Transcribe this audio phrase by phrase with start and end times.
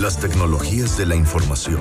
[0.00, 1.78] Las tecnologías de la información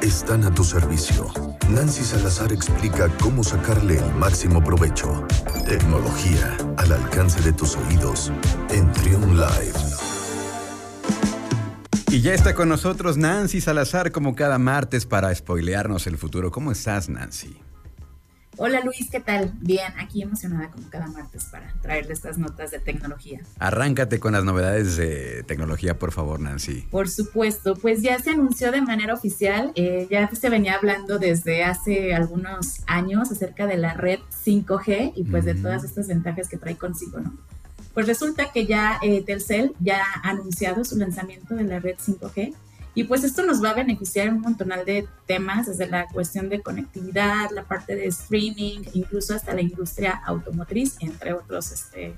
[0.00, 1.30] están a tu servicio.
[1.68, 5.26] Nancy Salazar explica cómo sacarle el máximo provecho.
[5.66, 8.32] Tecnología al alcance de tus oídos
[8.70, 9.78] en Trion Live.
[12.10, 16.50] Y ya está con nosotros Nancy Salazar como cada martes para spoilearnos el futuro.
[16.50, 17.60] ¿Cómo estás, Nancy?
[18.56, 19.52] Hola Luis, ¿qué tal?
[19.60, 23.40] Bien, aquí emocionada como cada martes para traerle estas notas de tecnología.
[23.58, 26.86] Arráncate con las novedades de tecnología, por favor, Nancy.
[26.90, 31.64] Por supuesto, pues ya se anunció de manera oficial, eh, ya se venía hablando desde
[31.64, 36.58] hace algunos años acerca de la red 5G y pues de todas estas ventajas que
[36.58, 37.32] trae consigo, ¿no?
[37.94, 42.54] Pues resulta que ya eh, Telcel ya ha anunciado su lanzamiento de la red 5G
[42.94, 46.48] y pues esto nos va a beneficiar en un montonal de temas, desde la cuestión
[46.48, 52.14] de conectividad, la parte de streaming, incluso hasta la industria automotriz, entre otros este,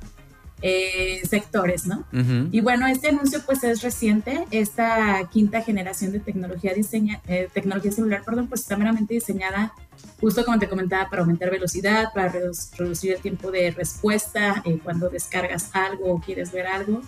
[0.63, 2.07] eh, sectores, ¿no?
[2.51, 7.93] Y bueno, este anuncio pues es reciente, esta quinta generación de tecnología, diseña, eh, tecnología
[7.93, 9.75] celular, perdón, pues está meramente diseñada
[10.21, 15.11] justo como te comentaba, para aumentar velocidad, para reducir el tiempo de respuesta eh, cuando
[15.11, 17.03] descargas algo o quieres ver algo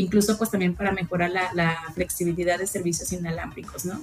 [0.00, 4.00] incluso pues también para mejorar la, flexibilidad de servicios inalámbricos, ¿no?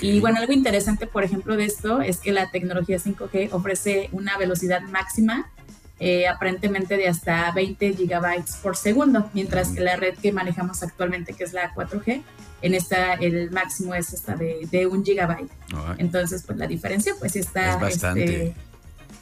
[0.00, 4.38] Y bueno, algo interesante, por ejemplo, de esto es que la tecnología 5G ofrece una
[4.38, 5.50] velocidad máxima
[5.98, 11.34] eh, aparentemente de hasta 20 gigabytes por segundo, mientras que la red que manejamos actualmente,
[11.34, 12.22] que es la 4G,
[12.62, 15.50] en esta el máximo es hasta de, de un gigabyte.
[15.98, 17.76] Entonces, pues la diferencia pues está...
[17.76, 18.24] bastante.
[18.24, 18.54] Este,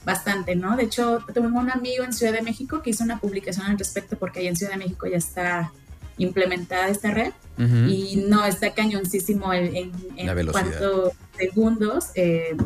[0.04, 0.76] bastante, ¿no?
[0.76, 4.18] De hecho, tengo un amigo en Ciudad de México que hizo una publicación al respecto
[4.18, 5.72] porque ahí en Ciudad de México ya está
[6.18, 12.56] implementada esta red y no está cañoncísimo en, en, cuántos segundos eh,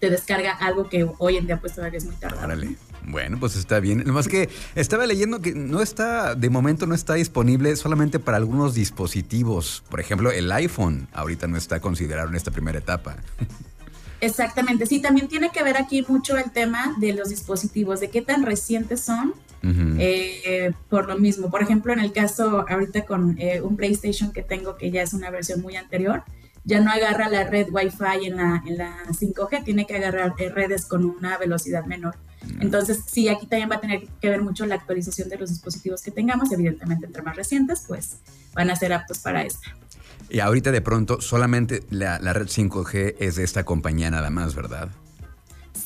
[0.00, 2.56] te descarga algo que hoy en día pues todavía es muy tardado.
[3.04, 4.04] Bueno, pues está bien.
[4.06, 8.74] Nomás que estaba leyendo que no está, de momento no está disponible solamente para algunos
[8.74, 9.82] dispositivos.
[9.88, 13.16] Por ejemplo, el iPhone ahorita no está considerado en esta primera etapa.
[14.20, 18.20] Exactamente, sí, también tiene que ver aquí mucho el tema de los dispositivos, de qué
[18.20, 19.32] tan recientes son
[19.62, 24.42] eh, por lo mismo, por ejemplo, en el caso ahorita con eh, un PlayStation que
[24.42, 26.22] tengo que ya es una versión muy anterior,
[26.64, 30.50] ya no agarra la red Wi-Fi en la, en la 5G, tiene que agarrar eh,
[30.50, 32.16] redes con una velocidad menor.
[32.60, 36.02] Entonces, sí, aquí también va a tener que ver mucho la actualización de los dispositivos
[36.02, 38.18] que tengamos, evidentemente entre más recientes, pues
[38.54, 39.74] van a ser aptos para esta.
[40.30, 44.54] Y ahorita de pronto solamente la, la red 5G es de esta compañía nada más,
[44.54, 44.90] ¿verdad?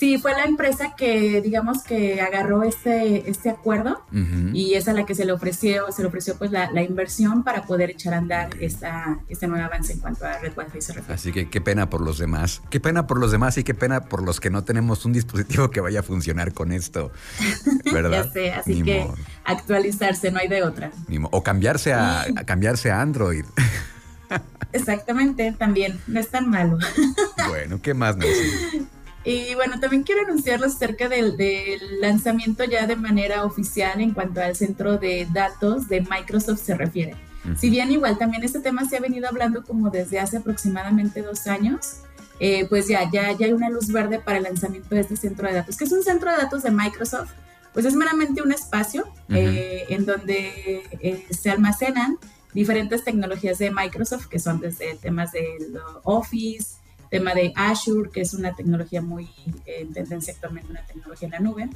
[0.03, 4.05] Sí, fue la empresa que, digamos, que agarró este, este acuerdo
[4.53, 7.63] y es a la que se le ofreció, se le ofreció pues la, inversión para
[7.63, 11.15] poder echar a andar esta, este nuevo avance en cuanto a Red Wi-Fi se refiere.
[11.15, 12.63] Así que qué pena por los demás.
[12.69, 15.71] Qué pena por los demás y qué pena por los que no tenemos un dispositivo
[15.71, 17.13] que vaya a funcionar con esto.
[17.93, 18.25] ¿Verdad?
[18.25, 19.07] ya sé, así que
[19.45, 20.91] actualizarse, no hay de otra.
[21.31, 23.45] o cambiarse a, cambiarse a Android.
[24.73, 26.77] Exactamente, también, no es tan malo.
[27.49, 28.89] bueno, ¿qué más, Nancy?
[29.25, 31.37] Y bueno, también quiero anunciarles acerca del,
[32.01, 37.15] lanzamiento ya de manera oficial en cuanto al centro de datos de Microsoft se refiere.
[37.57, 41.47] Si bien igual también este tema se ha venido hablando como desde hace aproximadamente dos
[41.49, 42.03] años,
[42.39, 45.49] eh, pues ya, ya, ya hay una luz verde para el lanzamiento de este centro
[45.49, 47.31] de datos, que es un centro de datos de Microsoft,
[47.73, 52.19] pues es meramente un espacio eh, en donde eh, se almacenan
[52.53, 55.45] diferentes tecnologías de Microsoft, que son desde temas de
[56.05, 56.77] Office,
[57.13, 59.25] tema de Azure, que es una tecnología muy
[59.67, 61.69] eh, en tendencia actualmente, una tecnología en la nube.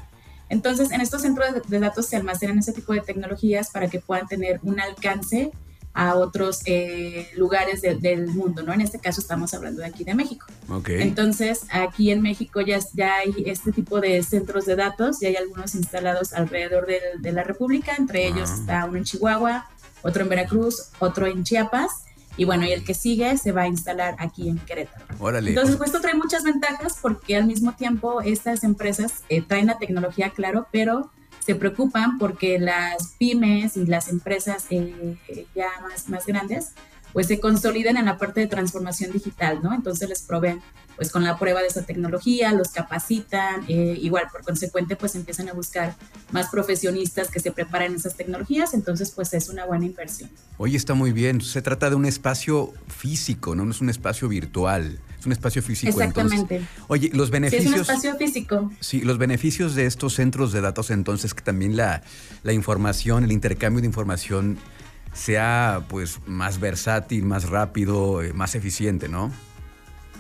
[0.49, 4.27] Entonces, en estos centros de datos se almacenan ese tipo de tecnologías para que puedan
[4.27, 5.53] tener un alcance
[5.93, 8.73] a otros eh, lugares del mundo, ¿no?
[8.73, 10.47] En este caso estamos hablando de aquí de México.
[10.71, 11.03] Okay.
[11.03, 15.37] Entonces, aquí en México ya, ya hay este tipo de centros de datos, ya hay
[15.37, 18.57] algunos instalados alrededor de, la República, entre ellos ah.
[18.59, 19.69] está uno en Chihuahua,
[20.03, 22.06] otro en Veracruz, otro en Chiapas,
[22.37, 25.05] y bueno, y el que sigue se va a instalar aquí en Querétaro.
[25.19, 25.51] Órale.
[25.51, 29.79] Entonces, pues esto trae muchas ventajas porque al mismo tiempo estas empresas eh, traen la
[29.79, 35.17] tecnología, claro, pero se preocupan porque las pymes y las empresas eh,
[35.55, 36.73] ya más, más grandes
[37.16, 39.72] pues se consoliden en la parte de transformación digital, ¿no?
[39.72, 40.60] Entonces les proveen
[40.97, 45.48] pues con la prueba de esa tecnología, los capacitan, eh, igual por consecuente pues empiezan
[45.48, 45.97] a buscar
[46.30, 50.28] más profesionistas que se preparen esas tecnologías, entonces pues es una buena inversión.
[50.59, 54.28] Oye, está muy bien, se trata de un espacio físico, no, no es un espacio
[54.28, 55.01] virtual.
[55.19, 55.91] Es un espacio físico.
[55.91, 56.66] Exactamente.
[56.89, 57.62] oye, los beneficios.
[57.62, 58.71] Sí, es un espacio físico.
[58.80, 62.03] Sí, los beneficios de estos centros de datos, entonces, que también la,
[62.42, 64.59] la información, el intercambio de información
[65.16, 69.33] sea pues más versátil, más rápido, eh, más eficiente, ¿no?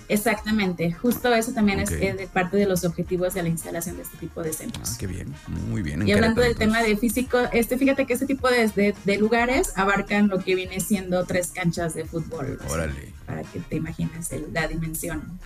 [0.08, 4.16] Exactamente, justo eso también es eh, parte de los objetivos de la instalación de este
[4.18, 4.92] tipo de centros.
[4.92, 5.34] Ah, qué bien,
[5.68, 6.06] muy bien.
[6.06, 10.28] Y hablando del tema de físico, este, fíjate que este tipo de, de, lugares abarcan
[10.28, 12.58] lo que viene siendo tres canchas de fútbol.
[12.68, 13.12] Órale.
[13.26, 15.40] Para que te imagines la dimensión.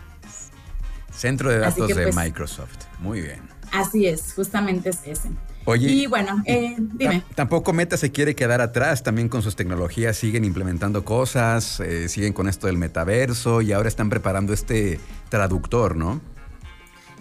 [1.11, 3.41] Centro de datos de pues, Microsoft, muy bien.
[3.73, 5.31] Así es, justamente es ese.
[5.71, 7.23] Oye, y bueno, eh, dime.
[7.35, 12.33] Tampoco Meta se quiere quedar atrás, también con sus tecnologías siguen implementando cosas, eh, siguen
[12.33, 16.21] con esto del metaverso y ahora están preparando este traductor, ¿no?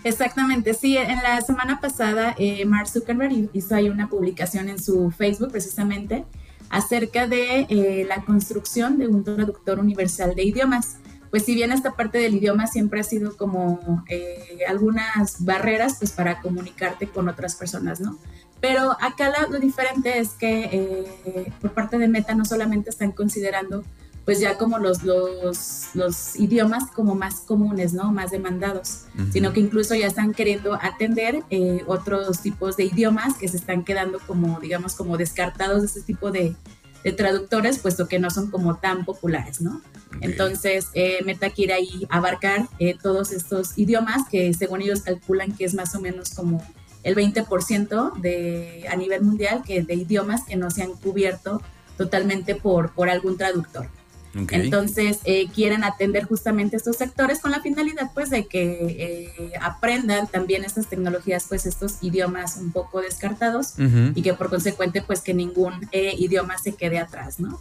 [0.03, 5.11] Exactamente, sí, en la semana pasada eh, Mark Zuckerberg hizo ahí una publicación en su
[5.11, 6.25] Facebook precisamente
[6.69, 10.97] acerca de la construcción de un traductor universal de idiomas
[11.29, 16.11] pues si bien esta parte del idioma siempre ha sido como eh, algunas barreras pues
[16.11, 18.17] para comunicarte con otras personas, ¿no?
[18.61, 23.83] Pero acá lo, diferente es que eh, por parte de Meta no solamente están considerando
[24.29, 28.11] pues ya como los, los, los idiomas como más comunes, ¿no?
[28.11, 33.47] Más demandados, sino que incluso ya están queriendo atender eh, otros tipos de idiomas que
[33.47, 36.55] se están quedando como, digamos, como descartados de este tipo de,
[37.03, 39.81] de traductores, puesto que no son como tan populares, ¿no?
[40.21, 45.65] Entonces, eh, Meta quiere ahí abarcar eh, todos estos idiomas que según ellos calculan que
[45.65, 46.61] es más o menos como
[47.03, 51.61] el 20% de, a nivel mundial que de idiomas que no se han cubierto
[51.97, 53.87] totalmente por, por algún traductor.
[54.33, 60.27] Entonces, eh, quieren atender justamente estos sectores con la finalidad, pues, de que eh, aprendan
[60.27, 63.73] también estas tecnologías, pues, estos idiomas un poco descartados
[64.13, 67.59] y que por consecuente, pues, que ningún eh, idioma se quede atrás, ¿no?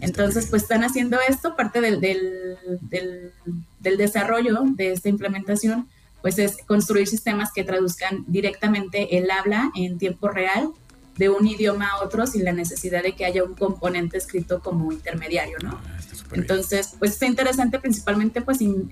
[0.00, 3.32] Entonces, pues, están haciendo esto, parte del, del,
[3.80, 5.88] del, desarrollo de esta implementación,
[6.20, 10.72] pues, es construir sistemas que traduzcan directamente el habla en tiempo real
[11.16, 14.92] de un idioma a otro sin la necesidad de que haya un componente escrito como
[14.92, 15.78] intermediario, ¿no?
[15.84, 15.98] Ah,
[16.32, 18.86] Entonces, pues está interesante principalmente pues em,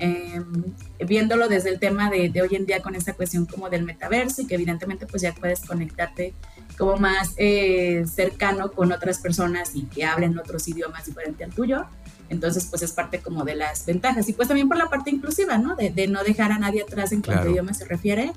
[1.07, 4.47] viéndolo desde el tema de, hoy en día con esta cuestión como del metaverso y
[4.47, 6.35] que evidentemente pues ya puedes conectarte
[6.77, 11.87] como más eh, cercano con otras personas y que hablen otros idiomas diferentes al tuyo.
[12.29, 14.29] Entonces, pues es parte como de las ventajas.
[14.29, 15.75] Y pues también por la parte inclusiva, ¿no?
[15.75, 18.33] De, no dejar a nadie atrás en cuanto a idioma se refiere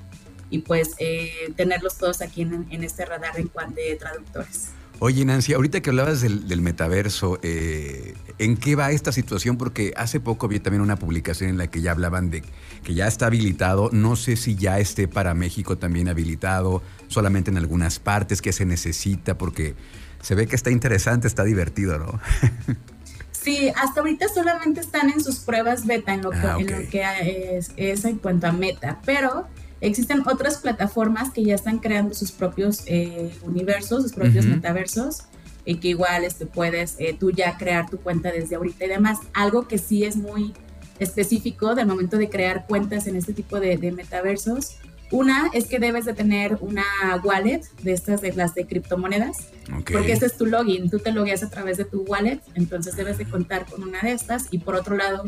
[0.54, 4.68] y pues eh, tenerlos todos aquí en, este radar en cuanto de traductores.
[5.00, 9.58] Oye, Nancy, ahorita que hablabas del, metaverso, eh, ¿en qué va esta situación?
[9.58, 12.44] Porque hace poco vi también una publicación en la que ya hablaban de
[12.84, 13.90] que ya está habilitado.
[13.92, 18.64] No sé si ya esté para México también habilitado, solamente en algunas partes que se
[18.64, 19.74] necesita, porque
[20.22, 22.20] se ve que está interesante, está divertido, ¿no?
[23.32, 26.88] Sí, hasta ahorita solamente están en sus pruebas beta en lo que, ah, en lo
[26.88, 29.46] que es, es, en cuanto a meta, pero
[29.84, 35.24] Existen otras plataformas que ya están creando sus propios eh, universos, sus propios metaversos,
[35.66, 39.18] y que igual este, puedes eh, tú ya crear tu cuenta desde ahorita y demás.
[39.34, 40.54] Algo que sí es muy
[40.98, 44.76] específico del momento de crear cuentas en este tipo de, metaversos.
[45.10, 46.84] Una es que debes de tener una
[47.22, 49.48] wallet de estas, de las de criptomonedas,
[49.92, 53.18] porque ese es tu login, tú te logueas a través de tu wallet, entonces debes
[53.18, 55.24] de contar con una de estas y por otro lado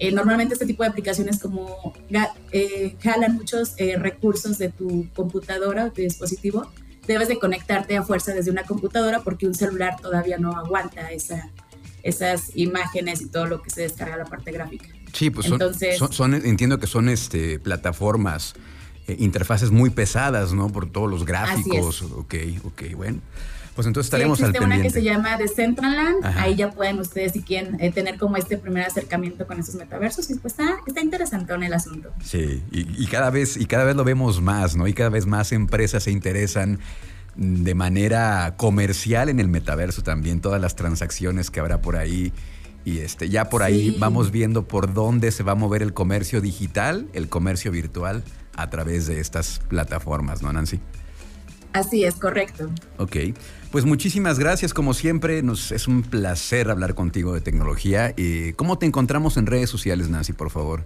[0.00, 1.92] eh, normalmente este tipo de aplicaciones como
[2.52, 6.72] eh, jalan muchos eh, recursos de tu computadora o tu dispositivo,
[7.06, 11.50] debes de conectarte a fuerza desde una computadora porque un celular todavía no aguanta esa,
[12.02, 14.88] esas imágenes y todo lo que se descarga la parte gráfica.
[15.12, 15.52] Sí, pues
[16.10, 18.54] son, entiendo que son este, plataformas,
[19.06, 20.68] interfaces muy pesadas, ¿no?
[20.68, 22.00] Por todos los gráficos.
[22.02, 23.20] Ok, ok, bueno.
[23.74, 26.24] Pues entonces estaremos sí, existe una que se llama Decentraland.
[26.36, 30.28] Ahí ya pueden ustedes, si quieren, eh, tener como este primer acercamiento con esos metaversos.
[30.30, 32.10] Y pues está, está interesante en el asunto.
[32.22, 34.86] Sí, y, cada vez, y cada vez lo vemos más, ¿no?
[34.88, 36.80] Y cada vez más empresas se interesan
[37.36, 42.32] de manera comercial en el metaverso también, todas las transacciones que habrá por ahí.
[42.84, 46.40] Y este, ya por ahí vamos viendo por dónde se va a mover el comercio
[46.40, 48.24] digital, el comercio virtual,
[48.56, 50.80] a través de estas plataformas, ¿no, Nancy?
[51.72, 52.68] Así es, correcto.
[52.98, 53.16] Ok,
[53.70, 58.12] pues muchísimas gracias, como siempre, nos, es un placer hablar contigo de tecnología.
[58.16, 60.84] y ¿Cómo te encontramos en redes sociales, Nancy, por favor?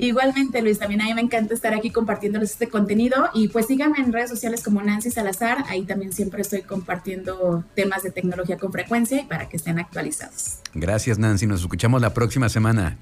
[0.00, 3.98] Igualmente, Luis, también a mí me encanta estar aquí compartiéndoles este contenido y pues síganme
[3.98, 8.72] en redes sociales como Nancy Salazar, ahí también siempre estoy compartiendo temas de tecnología con
[8.72, 10.60] frecuencia y para que estén actualizados.
[10.72, 12.96] Gracias, Nancy, nos escuchamos la próxima semana.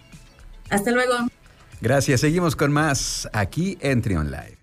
[0.70, 1.14] Hasta luego.
[1.80, 4.56] Gracias, seguimos con más aquí en Trion Live.